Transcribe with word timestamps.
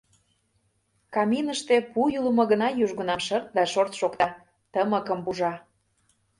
Каминыште 1.13 1.75
пу 1.91 2.01
йӱлымӧ 2.13 2.43
гына 2.51 2.67
южгунам 2.83 3.21
шырт 3.25 3.47
да 3.55 3.63
шорт 3.71 3.93
шокта, 3.99 4.27
тымыкым 4.71 5.19
пужа. 5.25 5.53